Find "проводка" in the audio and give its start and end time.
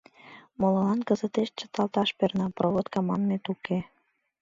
2.57-2.99